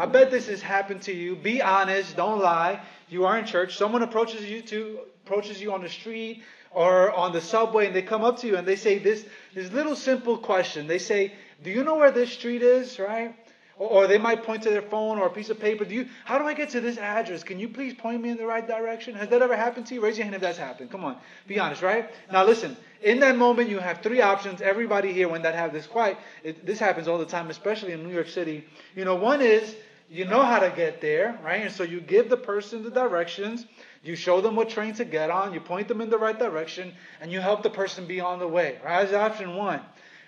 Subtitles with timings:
[0.00, 1.36] I bet this has happened to you.
[1.36, 2.80] Be honest, don't lie.
[3.10, 3.76] You are in church.
[3.76, 8.00] Someone approaches you to approaches you on the street or on the subway and they
[8.00, 10.86] come up to you and they say this this little simple question.
[10.86, 13.36] They say, "Do you know where this street is?" right?
[13.76, 15.86] Or, they might point to their phone or a piece of paper.
[15.86, 17.42] Do you how do I get to this address?
[17.42, 19.14] Can you please point me in the right direction?
[19.14, 20.00] Has that ever happened to you?
[20.02, 20.90] Raise your hand if that's happened.
[20.90, 21.16] Come on.
[21.46, 22.10] Be honest, right?
[22.32, 24.62] Now listen, in that moment you have three options.
[24.62, 25.88] Everybody here when that have this
[26.64, 28.64] this happens all the time, especially in New York City.
[28.94, 29.76] You know, one is
[30.10, 31.62] you know how to get there, right?
[31.62, 33.64] And so you give the person the directions,
[34.02, 36.92] you show them what train to get on, you point them in the right direction,
[37.20, 38.78] and you help the person be on the way.
[38.84, 39.04] Right?
[39.04, 39.80] That's option one.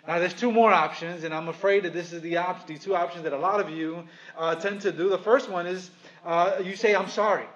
[0.07, 2.95] Now, there's two more options, and I'm afraid that this is the op- the two
[2.95, 4.05] options that a lot of you
[4.37, 5.09] uh, tend to do.
[5.09, 5.91] The first one is
[6.25, 7.47] uh, you say, "I'm sorry."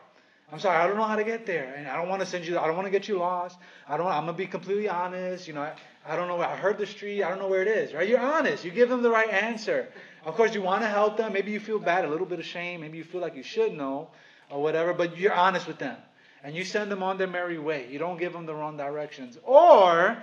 [0.52, 2.46] I'm sorry, I don't know how to get there, and I don't want to send
[2.46, 2.56] you.
[2.56, 3.58] I don't want to get you lost.
[3.88, 4.06] I don't.
[4.06, 5.48] I'm gonna be completely honest.
[5.48, 5.72] You know, I,
[6.08, 6.40] I don't know.
[6.40, 7.24] I heard the street.
[7.24, 7.92] I don't know where it is.
[7.92, 8.08] Right?
[8.08, 8.64] You're honest.
[8.64, 9.88] You give them the right answer.
[10.24, 11.32] Of course, you want to help them.
[11.32, 12.82] Maybe you feel bad, a little bit of shame.
[12.82, 14.08] Maybe you feel like you should know,
[14.48, 14.94] or whatever.
[14.94, 15.96] But you're honest with them,
[16.44, 17.88] and you send them on their merry way.
[17.90, 19.36] You don't give them the wrong directions.
[19.42, 20.22] Or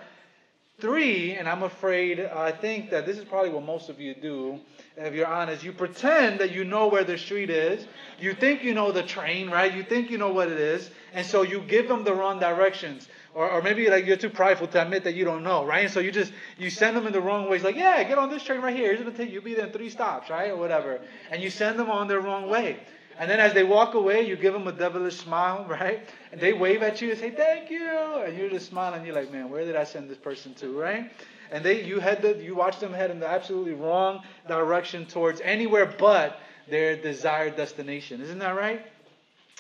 [0.80, 4.60] Three, and I'm afraid, I think that this is probably what most of you do,
[4.98, 5.64] if you're honest.
[5.64, 7.86] You pretend that you know where the street is.
[8.20, 9.72] You think you know the train, right?
[9.72, 10.90] You think you know what it is.
[11.14, 13.08] And so you give them the wrong directions.
[13.36, 15.86] Or, or maybe like you're too prideful to admit that you don't know, right?
[15.86, 17.64] And so you just, you send them in the wrong ways.
[17.64, 18.92] Like, yeah, get on this train right here.
[18.92, 20.50] It's going to take you'll be there in three stops, right?
[20.50, 21.00] Or whatever.
[21.32, 22.80] And you send them on their wrong way.
[23.20, 26.08] And then as they walk away, you give them a devilish smile, right?
[26.32, 27.88] And they wave at you and say, thank you.
[28.26, 29.06] And you're just smiling.
[29.06, 31.12] You're like, man, where did I send this person to, right?
[31.52, 35.42] And they, you head the, you watch them head in the absolutely wrong direction towards
[35.42, 38.22] anywhere but their desired destination.
[38.22, 38.86] Isn't that right?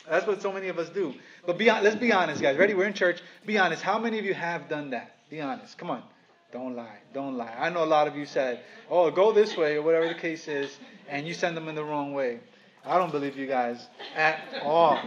[0.09, 1.13] That's what so many of us do.
[1.45, 2.57] But be, let's be honest, guys.
[2.57, 2.73] Ready?
[2.73, 3.21] We're in church.
[3.45, 3.81] Be honest.
[3.81, 5.15] How many of you have done that?
[5.29, 5.77] Be honest.
[5.77, 6.03] Come on.
[6.51, 6.99] Don't lie.
[7.13, 7.53] Don't lie.
[7.57, 10.47] I know a lot of you said, oh, go this way, or whatever the case
[10.47, 10.77] is,
[11.09, 12.39] and you send them in the wrong way.
[12.85, 14.99] I don't believe you guys at all.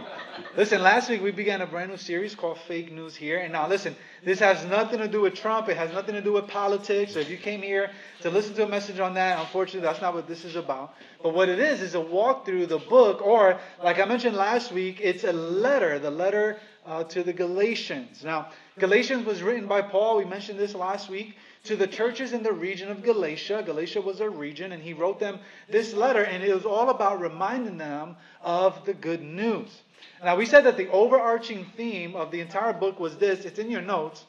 [0.55, 3.37] Listen, last week we began a brand new series called Fake News Here.
[3.37, 5.69] And now, listen, this has nothing to do with Trump.
[5.69, 7.13] It has nothing to do with politics.
[7.13, 10.15] So if you came here to listen to a message on that, unfortunately, that's not
[10.15, 10.95] what this is about.
[11.21, 14.71] But what it is, is a walk through the book, or like I mentioned last
[14.71, 18.23] week, it's a letter, the letter uh, to the Galatians.
[18.23, 18.49] Now,
[18.79, 20.17] Galatians was written by Paul.
[20.17, 21.35] We mentioned this last week
[21.65, 23.63] to the churches in the region of Galatia.
[23.65, 27.19] Galatia was a region, and he wrote them this letter, and it was all about
[27.19, 29.81] reminding them of the good news.
[30.23, 33.69] Now, we said that the overarching theme of the entire book was this it's in
[33.69, 34.25] your notes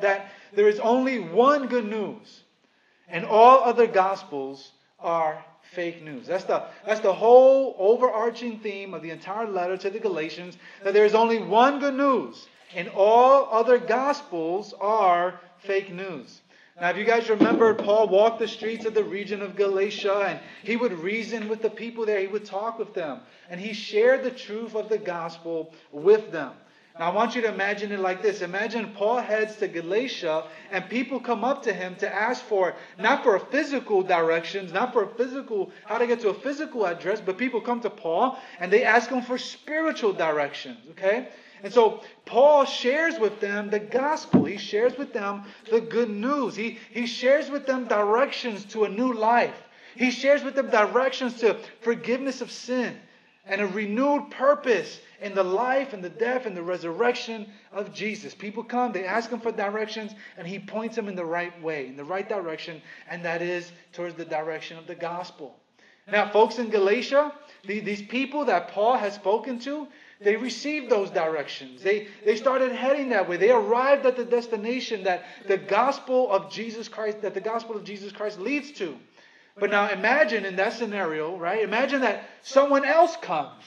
[0.00, 2.42] that there is only one good news,
[3.08, 6.26] and all other gospels are fake news.
[6.26, 10.94] That's the, that's the whole overarching theme of the entire letter to the Galatians that
[10.94, 16.40] there is only one good news, and all other gospels are fake news.
[16.78, 20.40] Now, if you guys remember, Paul walked the streets of the region of Galatia and
[20.62, 22.20] he would reason with the people there.
[22.20, 26.52] He would talk with them and he shared the truth of the gospel with them.
[26.98, 28.42] Now, I want you to imagine it like this.
[28.42, 33.22] Imagine Paul heads to Galatia and people come up to him to ask for, not
[33.22, 37.38] for physical directions, not for a physical, how to get to a physical address, but
[37.38, 41.28] people come to Paul and they ask him for spiritual directions, okay?
[41.62, 44.44] And so Paul shares with them the gospel.
[44.44, 46.54] He shares with them the good news.
[46.54, 49.56] He, he shares with them directions to a new life.
[49.96, 52.96] He shares with them directions to forgiveness of sin
[53.46, 58.34] and a renewed purpose in the life and the death and the resurrection of Jesus.
[58.34, 61.86] People come, they ask him for directions, and he points them in the right way,
[61.86, 65.56] in the right direction, and that is towards the direction of the gospel.
[66.08, 67.32] Now, folks in Galatia,
[67.64, 69.88] these people that Paul has spoken to,
[70.20, 71.82] they received those directions.
[71.82, 73.36] They, they started heading that way.
[73.36, 77.84] They arrived at the destination that the gospel of Jesus Christ, that the gospel of
[77.84, 78.96] Jesus Christ leads to.
[79.58, 81.62] But now imagine in that scenario, right?
[81.62, 83.62] Imagine that someone else comes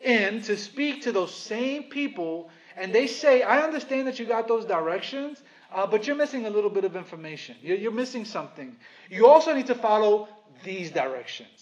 [0.00, 4.48] in to speak to those same people and they say, I understand that you got
[4.48, 5.42] those directions,
[5.72, 7.56] uh, but you're missing a little bit of information.
[7.62, 8.76] You're, you're missing something.
[9.10, 10.28] You also need to follow
[10.64, 11.61] these directions.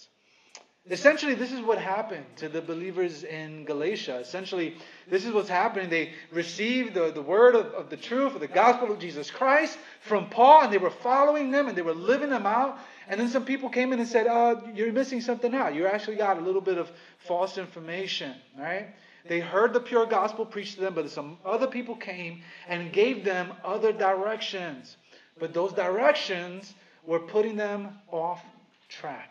[0.89, 4.19] Essentially, this is what happened to the believers in Galatia.
[4.19, 4.77] Essentially,
[5.09, 5.91] this is what's happening.
[5.91, 9.79] They received the, the word of, of the truth, of the gospel of Jesus Christ
[10.01, 12.79] from Paul, and they were following them and they were living them out.
[13.09, 15.75] And then some people came in and said, uh, You're missing something out.
[15.75, 18.89] You actually got a little bit of false information, right?
[19.29, 23.23] They heard the pure gospel preached to them, but some other people came and gave
[23.23, 24.97] them other directions.
[25.39, 26.73] But those directions
[27.05, 28.43] were putting them off
[28.89, 29.30] track.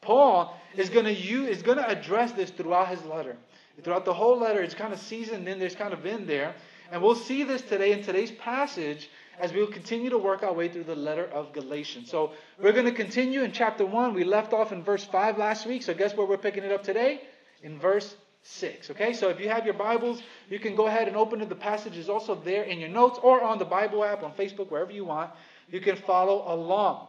[0.00, 3.36] Paul is going to use, is going to address this throughout his letter.
[3.82, 6.54] Throughout the whole letter, it's kind of seasoned in, there's kind of in there.
[6.90, 9.08] And we'll see this today in today's passage
[9.38, 12.10] as we'll continue to work our way through the letter of Galatians.
[12.10, 14.14] So we're going to continue in chapter 1.
[14.14, 15.82] We left off in verse 5 last week.
[15.82, 17.22] So guess where we're picking it up today?
[17.62, 18.90] In verse 6.
[18.90, 21.48] Okay, so if you have your Bibles, you can go ahead and open it.
[21.48, 24.70] The passage is also there in your notes or on the Bible app on Facebook,
[24.70, 25.30] wherever you want.
[25.70, 27.08] You can follow along.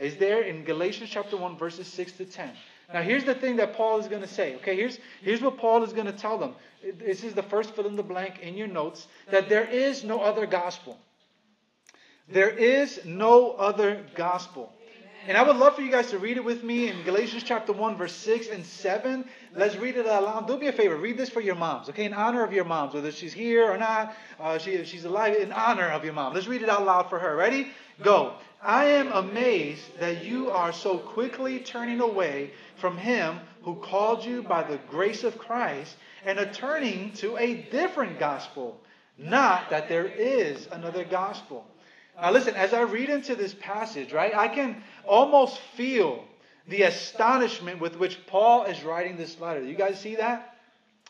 [0.00, 2.50] Is there in Galatians chapter 1, verses 6 to 10.
[2.92, 4.54] Now, here's the thing that Paul is going to say.
[4.56, 6.54] Okay, here's, here's what Paul is going to tell them.
[6.98, 10.20] This is the first fill in the blank in your notes that there is no
[10.20, 10.98] other gospel.
[12.30, 14.72] There is no other gospel.
[15.26, 17.72] And I would love for you guys to read it with me in Galatians chapter
[17.74, 19.26] 1, verse 6 and 7.
[19.54, 20.46] Let's read it aloud.
[20.46, 20.96] Do me a favor.
[20.96, 22.04] Read this for your moms, okay?
[22.04, 25.52] In honor of your moms, whether she's here or not, uh, she, she's alive, in
[25.52, 26.32] honor of your mom.
[26.32, 27.36] Let's read it out loud for her.
[27.36, 27.68] Ready?
[28.02, 28.34] Go.
[28.62, 34.42] I am amazed that you are so quickly turning away from him who called you
[34.42, 38.80] by the grace of Christ and are turning to a different gospel.
[39.16, 41.66] Not that there is another gospel.
[42.20, 46.24] Now, listen, as I read into this passage, right, I can almost feel
[46.66, 49.62] the astonishment with which Paul is writing this letter.
[49.62, 50.47] You guys see that?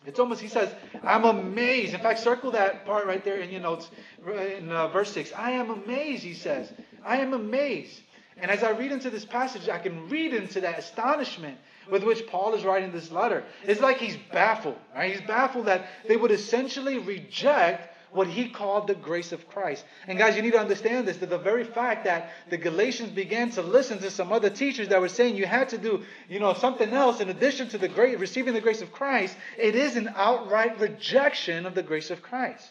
[0.06, 0.72] It's almost, he says,
[1.02, 1.92] I'm amazed.
[1.92, 3.90] In fact, circle that part right there in your notes
[4.26, 5.32] in uh, verse 6.
[5.36, 6.72] I am amazed, he says.
[7.04, 8.00] I am amazed.
[8.40, 11.58] And as I read into this passage, I can read into that astonishment
[11.90, 13.44] with which Paul is writing this letter.
[13.64, 14.76] It's like he's baffled.
[14.94, 15.12] Right?
[15.12, 19.84] He's baffled that they would essentially reject what he called the grace of Christ.
[20.06, 23.50] And guys, you need to understand this that the very fact that the Galatians began
[23.50, 26.54] to listen to some other teachers that were saying you had to do, you know,
[26.54, 30.12] something else in addition to the great receiving the grace of Christ, it is an
[30.16, 32.66] outright rejection of the grace of Christ.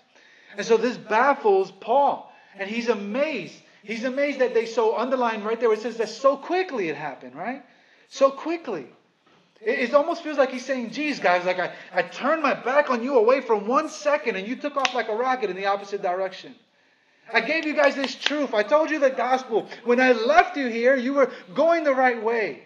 [0.56, 2.32] And so this baffles Paul.
[2.58, 3.56] And he's amazed.
[3.84, 7.36] He's amazed that they so underline right there, it says that so quickly it happened,
[7.36, 7.64] right?
[8.10, 8.88] So quickly.
[9.62, 13.04] It, almost feels like he's saying, geez, guys, like I, I turned my back on
[13.04, 16.02] you away for one second and you took off like a rocket in the opposite
[16.02, 16.56] direction.
[17.34, 18.54] I gave you guys this truth.
[18.54, 19.68] I told you the gospel.
[19.84, 22.64] When I left you here, you were going the right way.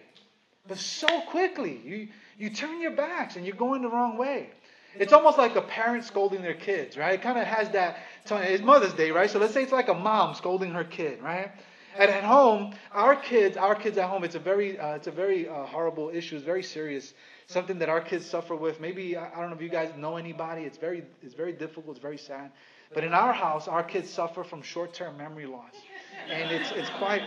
[0.68, 2.08] But so quickly, you,
[2.38, 4.50] you turn your backs and you're going the wrong way.
[4.94, 7.14] It's almost like a parent scolding their kids, right?
[7.14, 7.96] It kind of has that.
[8.30, 9.30] It's Mother's Day, right?
[9.30, 11.50] So let's say it's like a mom scolding her kid, right?
[11.98, 15.12] And at home, our kids, our kids at home, it's a very, uh, it's a
[15.12, 16.36] very uh, horrible issue.
[16.36, 17.12] It's very serious.
[17.46, 18.80] Something that our kids suffer with.
[18.80, 20.62] Maybe I don't know if you guys know anybody.
[20.62, 21.96] It's very, it's very difficult.
[21.96, 22.50] It's very sad.
[22.94, 25.74] But in our house, our kids suffer from short-term memory loss,
[26.30, 27.22] and it's, it's quite.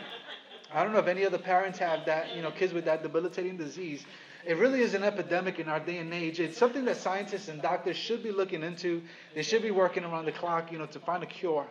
[0.74, 3.58] I don't know if any other parents have that, you know, kids with that debilitating
[3.58, 4.06] disease.
[4.46, 6.40] It really is an epidemic in our day and age.
[6.40, 9.02] It's something that scientists and doctors should be looking into.
[9.34, 11.66] They should be working around the clock, you know, to find a cure.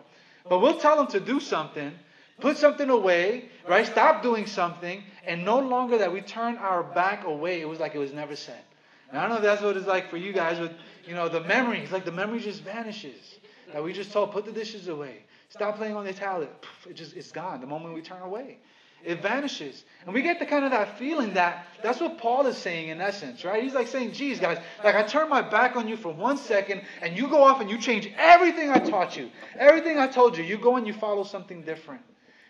[0.49, 1.93] But we'll tell them to do something,
[2.39, 3.85] put something away, right?
[3.85, 7.95] Stop doing something, and no longer that we turn our back away, it was like
[7.95, 8.61] it was never said.
[9.09, 10.73] And I don't know if that's what it's like for you guys but
[11.07, 11.79] you know, the memory.
[11.79, 13.35] It's like the memory just vanishes.
[13.73, 15.17] That we just told, put the dishes away.
[15.49, 16.51] Stop playing on the tablet.
[16.89, 18.57] It just, it's gone the moment we turn away.
[19.03, 19.83] It vanishes.
[20.05, 23.01] And we get the kind of that feeling that that's what Paul is saying in
[23.01, 23.61] essence, right?
[23.61, 26.81] He's like saying, geez, guys, like I turn my back on you for one second
[27.01, 29.29] and you go off and you change everything I taught you.
[29.57, 30.43] Everything I told you.
[30.43, 32.01] You go and you follow something different.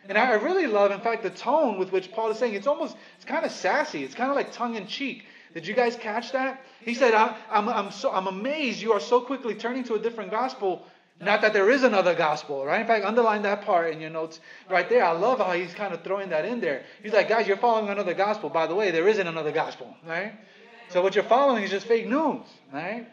[0.08, 2.96] And I really love, in fact, the tone with which Paul is saying it's almost,
[3.16, 4.04] it's kind of sassy.
[4.04, 5.26] It's kind of like tongue in cheek.
[5.54, 6.62] Did you guys catch that?
[6.82, 10.00] He said, I'm, I'm, I'm, so, I'm amazed you are so quickly turning to a
[10.00, 10.86] different gospel.
[11.22, 12.82] Not that there is another gospel, right?
[12.82, 15.06] In fact, underline that part in your notes right there.
[15.06, 16.84] I love how he's kind of throwing that in there.
[17.02, 18.50] He's like, guys, you're following another gospel.
[18.50, 20.34] By the way, there isn't another gospel, right?
[20.90, 22.42] So what you're following is just fake news,
[22.74, 23.08] right?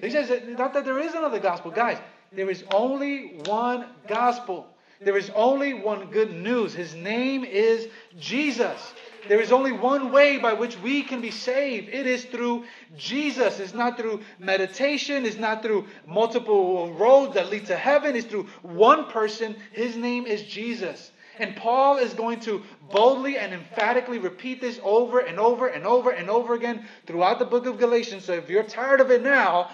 [0.00, 1.72] He says, not that there is another gospel.
[1.72, 1.98] Guys,
[2.32, 4.68] there is only one gospel.
[5.00, 6.74] There is only one good news.
[6.74, 7.88] His name is
[8.18, 8.94] Jesus.
[9.28, 11.88] There is only one way by which we can be saved.
[11.88, 12.64] It is through
[12.96, 13.58] Jesus.
[13.58, 15.26] It's not through meditation.
[15.26, 18.16] It's not through multiple roads that lead to heaven.
[18.16, 19.56] It's through one person.
[19.72, 21.10] His name is Jesus.
[21.38, 26.10] And Paul is going to boldly and emphatically repeat this over and over and over
[26.10, 28.24] and over again throughout the book of Galatians.
[28.24, 29.70] So if you're tired of it now,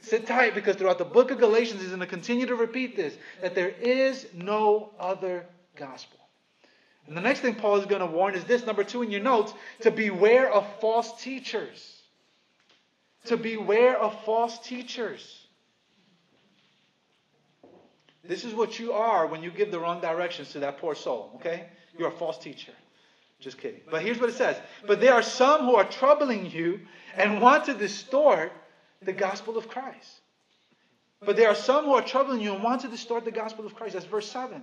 [0.00, 3.16] Sit tight because throughout the book of Galatians, he's going to continue to repeat this
[3.40, 5.46] that there is no other
[5.76, 6.20] gospel.
[7.06, 9.20] And the next thing Paul is going to warn is this number two in your
[9.20, 12.02] notes to beware of false teachers.
[13.26, 15.40] To beware of false teachers.
[18.22, 21.32] This is what you are when you give the wrong directions to that poor soul,
[21.36, 21.66] okay?
[21.98, 22.72] You're a false teacher.
[23.38, 23.80] Just kidding.
[23.90, 24.56] But here's what it says.
[24.86, 26.80] But there are some who are troubling you
[27.16, 28.52] and want to distort
[29.04, 30.20] the gospel of Christ.
[31.24, 33.74] But there are some who are troubling you and want to distort the gospel of
[33.74, 33.94] Christ.
[33.94, 34.62] That's verse 7.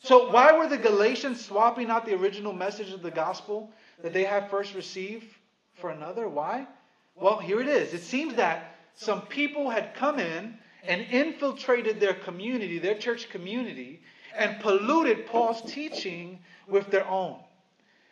[0.00, 3.70] So, why were the Galatians swapping out the original message of the gospel
[4.02, 5.26] that they had first received
[5.74, 6.28] for another?
[6.28, 6.66] Why?
[7.14, 7.94] Well, here it is.
[7.94, 14.02] It seems that some people had come in and infiltrated their community, their church community,
[14.36, 17.38] and polluted Paul's teaching with their own.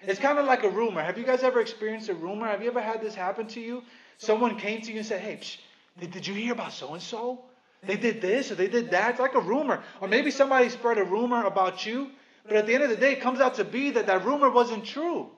[0.02, 1.02] It's kind of like a rumor.
[1.02, 2.46] Have you guys ever experienced a rumor?
[2.46, 3.82] Have you ever had this happen to you?
[4.20, 5.56] Someone came to you and said, Hey, psh,
[5.98, 7.40] did you hear about so and so?
[7.82, 9.12] They did this or they did that.
[9.12, 9.82] It's like a rumor.
[10.00, 12.10] Or maybe somebody spread a rumor about you,
[12.46, 14.50] but at the end of the day, it comes out to be that that rumor
[14.50, 15.30] wasn't true.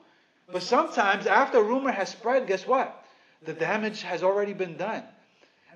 [0.50, 3.04] But sometimes, after a rumor has spread, guess what?
[3.44, 5.04] The damage has already been done.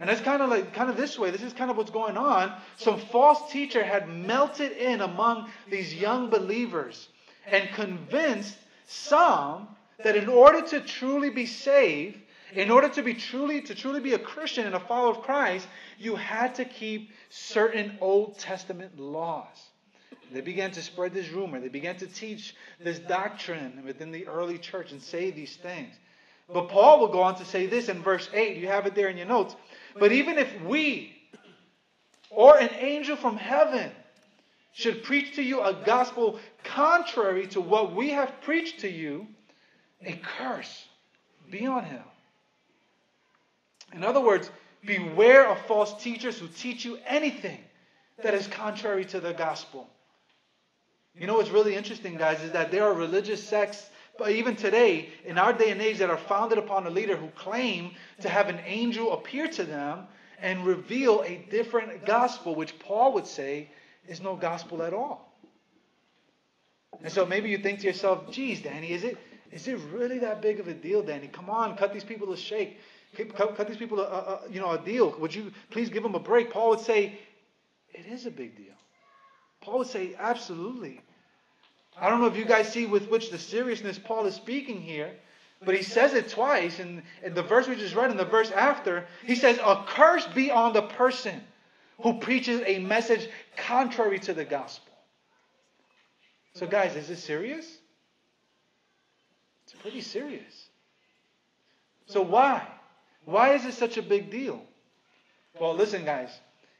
[0.00, 1.30] And that's kind of like kind of this way.
[1.30, 2.52] This is kind of what's going on.
[2.76, 7.08] Some false teacher had melted in among these young believers
[7.46, 8.56] and convinced
[8.88, 9.68] some
[10.02, 12.18] that in order to truly be saved,
[12.56, 15.68] in order to be truly to truly be a Christian and a follower of Christ,
[15.98, 19.56] you had to keep certain Old Testament laws.
[20.32, 21.60] They began to spread this rumor.
[21.60, 25.94] They began to teach this doctrine within the early church and say these things.
[26.52, 28.56] But Paul will go on to say this in verse 8.
[28.56, 29.54] You have it there in your notes.
[29.98, 31.12] But even if we
[32.30, 33.90] or an angel from heaven
[34.72, 39.26] should preach to you a gospel contrary to what we have preached to you,
[40.02, 40.86] a curse
[41.50, 42.02] be on him.
[43.92, 44.50] In other words,
[44.84, 47.58] beware of false teachers who teach you anything
[48.22, 49.88] that is contrary to the gospel.
[51.18, 53.88] You know what's really interesting, guys, is that there are religious sects,
[54.18, 57.28] but even today, in our day and age, that are founded upon a leader who
[57.28, 60.06] claim to have an angel appear to them
[60.40, 63.70] and reveal a different gospel, which Paul would say
[64.06, 65.32] is no gospel at all.
[67.02, 69.18] And so maybe you think to yourself, geez, Danny, is it,
[69.50, 71.28] is it really that big of a deal, Danny?
[71.28, 72.78] Come on, cut these people a shake.
[73.16, 75.14] Cut, cut these people a, a, you know, a deal.
[75.18, 76.50] Would you please give them a break?
[76.50, 77.18] Paul would say,
[77.92, 78.74] it is a big deal.
[79.62, 81.00] Paul would say, absolutely.
[81.98, 85.10] I don't know if you guys see with which the seriousness Paul is speaking here,
[85.64, 86.78] but he says it twice.
[86.78, 90.26] And in the verse we just read, and the verse after, he says, A curse
[90.26, 91.40] be on the person
[92.02, 94.92] who preaches a message contrary to the gospel.
[96.54, 97.66] So, guys, is this serious?
[99.64, 100.68] It's pretty serious.
[102.06, 102.66] So, why?
[103.26, 104.62] Why is it such a big deal?
[105.60, 106.30] Well, listen, guys,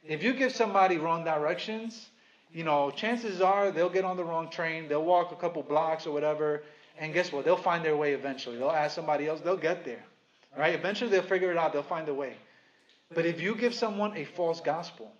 [0.07, 2.09] if you give somebody wrong directions,
[2.53, 6.07] you know, chances are they'll get on the wrong train, they'll walk a couple blocks
[6.07, 6.63] or whatever,
[6.97, 7.43] and guess what?
[7.43, 8.57] They'll find their way eventually.
[8.57, 10.03] They'll ask somebody else, they'll get there.
[10.57, 10.73] Right?
[10.73, 12.35] Eventually they'll figure it out, they'll find a way.
[13.13, 15.11] But if you give someone a false gospel,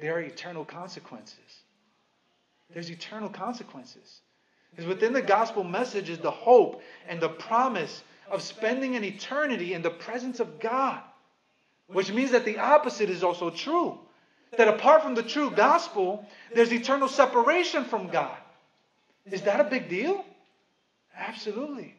[0.00, 1.62] there are eternal consequences.
[2.72, 4.20] There's eternal consequences.
[4.70, 9.74] Because within the gospel message is the hope and the promise of spending an eternity
[9.74, 11.00] in the presence of God,
[11.86, 13.98] which means that the opposite is also true
[14.56, 18.36] that apart from the true gospel, there's eternal separation from God.
[19.26, 20.24] Is that a big deal?
[21.16, 21.94] Absolutely.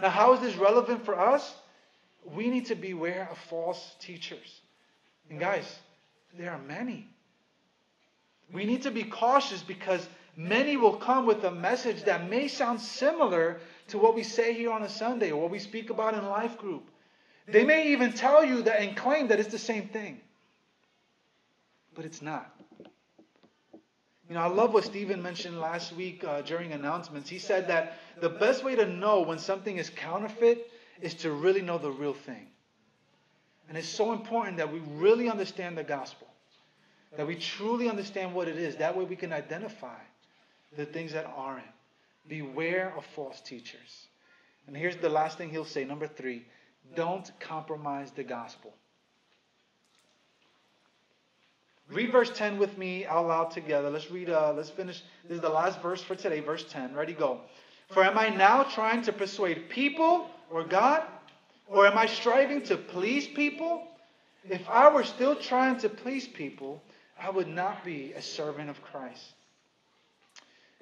[0.00, 1.54] Now, how is this relevant for us?
[2.24, 4.60] We need to beware of false teachers.
[5.30, 5.78] And guys,
[6.36, 7.06] there are many.
[8.52, 12.80] We need to be cautious because many will come with a message that may sound
[12.80, 16.24] similar to what we say here on a Sunday or what we speak about in
[16.26, 16.90] life group.
[17.46, 20.20] They may even tell you that and claim that it's the same thing
[21.98, 22.48] but it's not.
[24.28, 27.28] You know, I love what Stephen mentioned last week uh, during announcements.
[27.28, 31.60] He said that the best way to know when something is counterfeit is to really
[31.60, 32.46] know the real thing.
[33.68, 36.28] And it's so important that we really understand the gospel,
[37.16, 38.76] that we truly understand what it is.
[38.76, 39.98] That way we can identify
[40.76, 41.64] the things that aren't.
[42.28, 44.06] Beware of false teachers.
[44.66, 46.44] And here's the last thing he'll say number three
[46.94, 48.72] don't compromise the gospel.
[51.90, 53.88] Read verse 10 with me out loud together.
[53.88, 55.02] Let's read, uh, let's finish.
[55.26, 56.94] This is the last verse for today, verse 10.
[56.94, 57.40] Ready, go.
[57.88, 61.02] For am I now trying to persuade people or God?
[61.66, 63.86] Or am I striving to please people?
[64.48, 66.82] If I were still trying to please people,
[67.20, 69.22] I would not be a servant of Christ.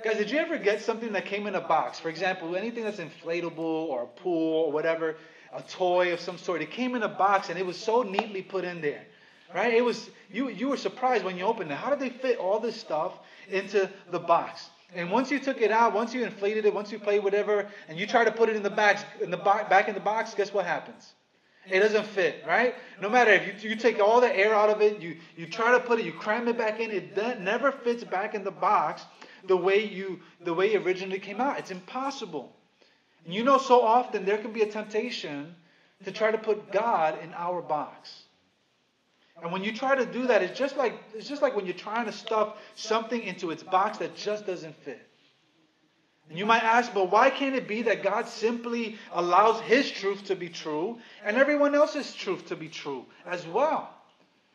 [0.05, 1.99] Guys, did you ever get something that came in a box?
[1.99, 5.17] For example, anything that's inflatable or a pool or whatever,
[5.55, 6.61] a toy of some sort.
[6.61, 9.07] It came in a box and it was so neatly put in there.
[9.55, 9.73] Right?
[9.73, 11.77] It was you you were surprised when you opened it.
[11.77, 14.69] How did they fit all this stuff into the box?
[14.95, 17.99] And once you took it out, once you inflated it, once you played whatever, and
[17.99, 20.35] you try to put it in the back in the bo- back in the box,
[20.35, 21.15] guess what happens?
[21.69, 22.75] It doesn't fit, right?
[23.01, 25.73] No matter if you, you take all the air out of it, you, you try
[25.73, 29.03] to put it, you cram it back in, it never fits back in the box
[29.45, 31.59] the way you the way it originally came out.
[31.59, 32.55] It's impossible.
[33.25, 35.55] And you know, so often there can be a temptation
[36.05, 38.23] to try to put God in our box.
[39.43, 41.75] And when you try to do that, it's just like it's just like when you're
[41.75, 45.07] trying to stuff something into its box that just doesn't fit.
[46.29, 50.25] And you might ask, but why can't it be that God simply allows his truth
[50.25, 53.91] to be true and everyone else's truth to be true as well?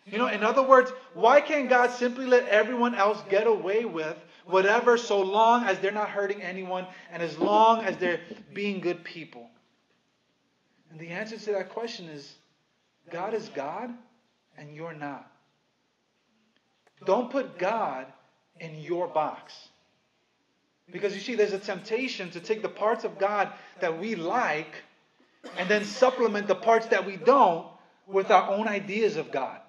[0.06, 4.18] You know, in other words, why can't God simply let everyone else get away with
[4.52, 8.20] whatever so long as they're not hurting anyone and as long as they're
[8.54, 9.50] being good people?
[10.92, 12.34] And the answer to that question is
[13.10, 13.90] God is God
[14.58, 15.32] and you're not.
[17.06, 18.06] Don't put God
[18.60, 19.54] in your box.
[20.92, 24.84] Because you see, there's a temptation to take the parts of God that we like
[25.58, 27.66] and then supplement the parts that we don't
[28.08, 29.61] with our own ideas of God.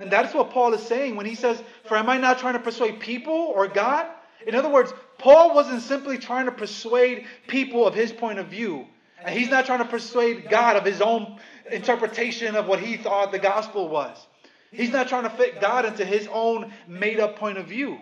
[0.00, 2.60] And that's what Paul is saying when he says, For am I not trying to
[2.60, 4.06] persuade people or God?
[4.46, 8.86] In other words, Paul wasn't simply trying to persuade people of his point of view.
[9.24, 11.38] And he's not trying to persuade God of his own
[11.70, 14.26] interpretation of what he thought the gospel was.
[14.72, 17.98] He's not trying to fit God into his own made up point of view.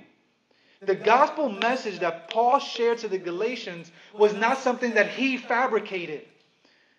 [0.80, 6.22] The gospel message that Paul shared to the Galatians was not something that he fabricated.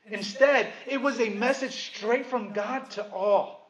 [0.06, 3.61] Instead, it was a message straight from God to all.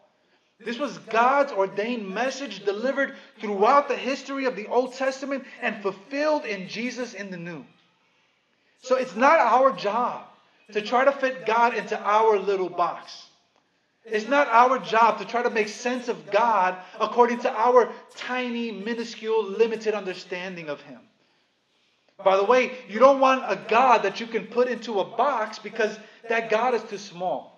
[0.64, 6.46] This was God's ordained message delivered throughout the history of the Old Testament and fulfilled
[6.46, 7.66] in Jesus in the New.
[8.82, 10.26] So it's not our job
[10.74, 13.28] to try to fit God into our little box.
[14.04, 18.72] It's not our job to try to make sense of God according to our tiny,
[18.72, 21.00] minuscule, limited understanding of Him.
[22.24, 25.60] By the way, you don't want a God that you can put into a box
[25.60, 25.98] because
[26.30, 27.51] that God is too small.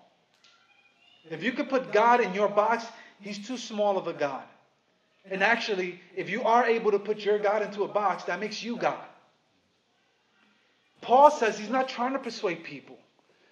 [1.30, 2.84] If you could put God in your box,
[3.20, 4.44] He's too small of a God.
[5.30, 8.62] And actually, if you are able to put your God into a box, that makes
[8.62, 9.04] you God.
[11.00, 12.98] Paul says he's not trying to persuade people.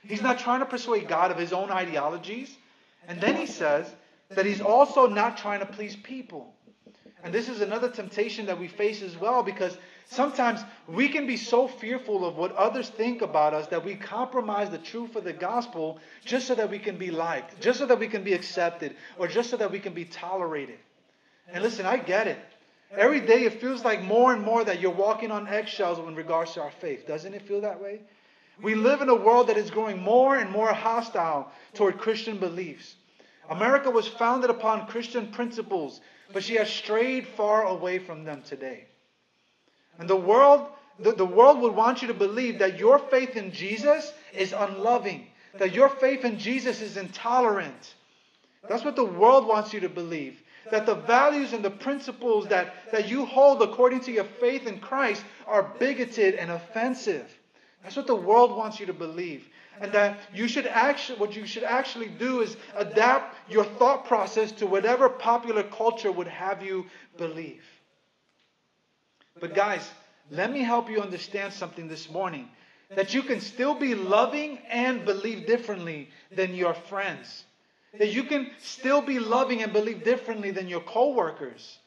[0.03, 2.55] He's not trying to persuade God of his own ideologies.
[3.09, 3.87] And then he says
[4.31, 6.55] that he's also not trying to please people.
[7.23, 9.77] And this is another temptation that we face as well because
[10.13, 14.71] sometimes we can be so fearful of what others think about us that we compromise
[14.71, 17.99] the truth of the gospel just so that we can be liked, just so that
[17.99, 20.79] we can be accepted, or just so that we can be tolerated.
[21.53, 22.39] And listen, I get it.
[22.97, 26.53] Every day it feels like more and more that you're walking on eggshells in regards
[26.55, 27.07] to our faith.
[27.07, 28.01] Doesn't it feel that way?
[28.61, 32.95] We live in a world that is growing more and more hostile toward Christian beliefs.
[33.49, 36.01] America was founded upon Christian principles,
[36.33, 38.87] but she has strayed far away from them today.
[39.99, 40.67] And the world,
[40.99, 45.27] the, the world would want you to believe that your faith in Jesus is unloving,
[45.59, 47.95] that your faith in Jesus is intolerant.
[48.69, 50.41] That's what the world wants you to believe.
[50.71, 54.79] That the values and the principles that, that you hold according to your faith in
[54.79, 57.29] Christ are bigoted and offensive.
[57.83, 59.49] That's what the world wants you to believe.
[59.81, 64.53] And that you should actually, what you should actually do is adapt your thought process
[64.53, 67.65] to whatever popular culture would have you believe.
[69.41, 69.89] But guys,
[70.31, 72.49] let me help you understand something this morning.
[72.95, 77.45] That you can still be loving and believe differently than your friends.
[77.99, 81.79] That you can still be loving and believe differently than your coworkers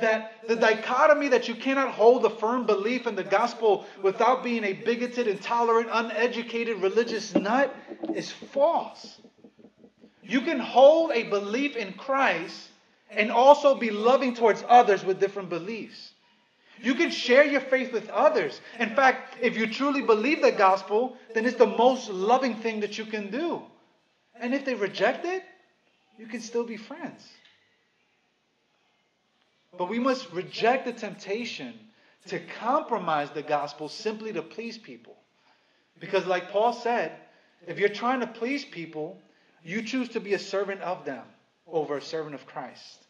[0.00, 4.64] that the dichotomy that you cannot hold a firm belief in the gospel without being
[4.64, 7.74] a bigoted, intolerant, uneducated religious nut
[8.14, 9.20] is false.
[10.22, 12.68] You can hold a belief in Christ
[13.10, 16.11] and also be loving towards others with different beliefs.
[16.80, 18.60] You can share your faith with others.
[18.78, 22.98] In fact, if you truly believe the gospel, then it's the most loving thing that
[22.98, 23.62] you can do.
[24.40, 25.44] And if they reject it,
[26.18, 27.28] you can still be friends.
[29.76, 31.74] But we must reject the temptation
[32.26, 35.16] to compromise the gospel simply to please people.
[35.98, 37.12] Because, like Paul said,
[37.66, 39.20] if you're trying to please people,
[39.62, 41.24] you choose to be a servant of them
[41.66, 43.06] over a servant of Christ.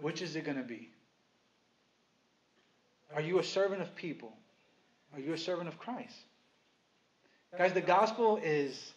[0.00, 0.90] Which is it going to be?
[3.14, 4.32] Are you a servant of people?
[5.14, 6.14] Are you a servant of Christ?
[7.56, 8.92] Guys, the gospel is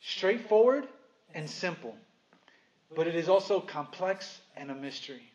[0.00, 0.88] straightforward
[1.34, 1.94] and simple
[2.94, 5.30] but it is also complex and a mystery.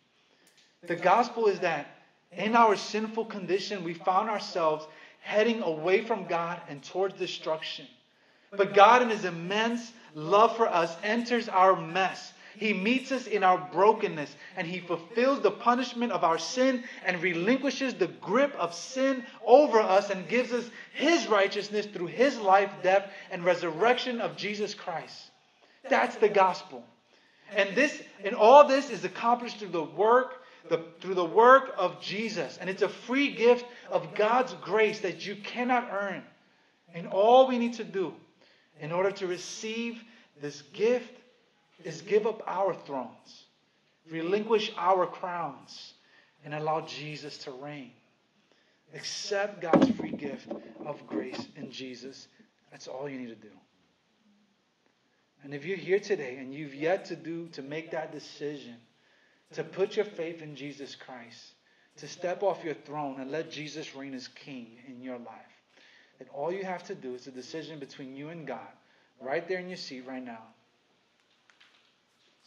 [0.87, 1.87] The gospel is that
[2.31, 4.87] in our sinful condition, we found ourselves
[5.21, 7.87] heading away from God and towards destruction.
[8.51, 12.33] But God, in His immense love for us, enters our mess.
[12.59, 17.23] He meets us in our brokenness and He fulfills the punishment of our sin and
[17.23, 22.69] relinquishes the grip of sin over us and gives us His righteousness through His life,
[22.83, 25.31] death, and resurrection of Jesus Christ.
[25.89, 26.83] That's the gospel.
[27.55, 30.33] And this and all this is accomplished through the work
[30.67, 32.57] the, through the work of Jesus.
[32.59, 36.23] And it's a free gift of God's grace that you cannot earn.
[36.93, 38.13] And all we need to do
[38.81, 40.03] in order to receive
[40.41, 41.18] this gift
[41.83, 43.45] is give up our thrones,
[44.09, 45.93] relinquish our crowns,
[46.43, 47.91] and allow Jesus to reign.
[48.93, 50.51] Accept God's free gift
[50.85, 52.27] of grace in Jesus.
[52.71, 53.51] That's all you need to do.
[55.43, 58.75] And if you're here today and you've yet to do, to make that decision,
[59.53, 61.53] to put your faith in Jesus Christ,
[61.97, 65.53] to step off your throne and let Jesus reign as king in your life,
[66.17, 68.67] then all you have to do is a decision between you and God,
[69.21, 70.43] right there in your seat right now.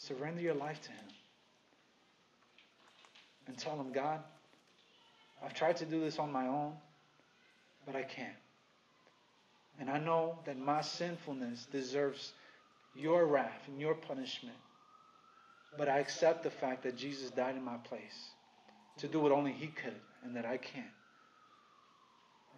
[0.07, 1.05] Surrender your life to Him.
[3.47, 4.21] And tell Him, God,
[5.45, 6.73] I've tried to do this on my own,
[7.87, 8.35] but I can't.
[9.79, 12.33] And I know that my sinfulness deserves
[12.95, 14.57] your wrath and your punishment.
[15.79, 18.31] But I accept the fact that Jesus died in my place
[18.99, 20.87] to do what only He could and that I can't.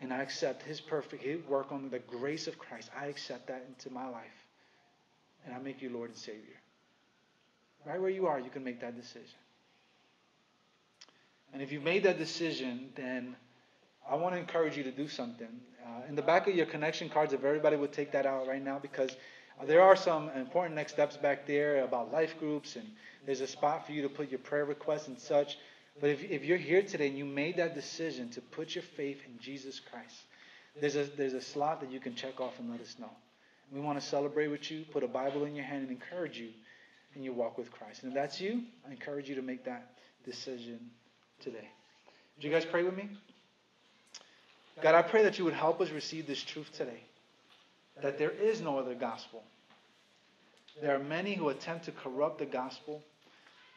[0.01, 2.91] And I accept His perfect His work on the grace of Christ.
[2.99, 4.47] I accept that into my life.
[5.45, 6.57] And I make you Lord and Savior.
[7.87, 9.39] Right where you are, you can make that decision.
[11.53, 13.37] And if you've made that decision, then
[14.11, 15.49] I want to encourage you to do something.
[15.85, 18.63] Uh, in the back of your connection cards, if everybody would take that out right
[18.63, 19.17] now, because
[19.67, 22.87] there are some important next steps back there about life groups, and
[23.27, 25.59] there's a spot for you to put your prayer requests and such.
[26.01, 29.21] But if, if you're here today and you made that decision to put your faith
[29.27, 30.23] in Jesus Christ,
[30.81, 33.11] there's a, there's a slot that you can check off and let us know.
[33.73, 36.49] We want to celebrate with you, put a Bible in your hand, and encourage you
[37.17, 38.03] in your walk with Christ.
[38.03, 40.79] And if that's you, I encourage you to make that decision
[41.41, 41.69] today.
[42.37, 43.09] Would you guys pray with me?
[44.83, 47.01] God, I pray that you would help us receive this truth today
[48.03, 49.43] that there is no other gospel.
[50.83, 53.03] There are many who attempt to corrupt the gospel,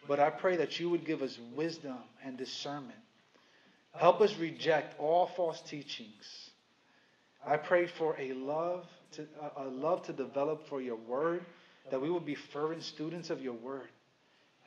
[0.08, 2.98] but I pray that you would give us wisdom and discernment.
[3.94, 6.50] Help us reject all false teachings.
[7.46, 9.26] I pray for a love to
[9.58, 11.46] a love to develop for your word,
[11.92, 13.88] that we would be fervent students of your word.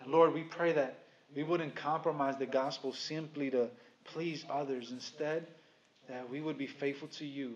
[0.00, 0.98] And Lord, we pray that
[1.34, 3.68] we wouldn't compromise the gospel simply to
[4.04, 4.90] please others.
[4.90, 5.46] Instead,
[6.08, 7.54] that we would be faithful to you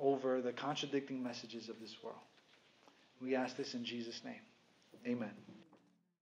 [0.00, 2.18] over the contradicting messages of this world.
[3.20, 4.40] We ask this in Jesus' name.
[5.06, 5.30] Amen.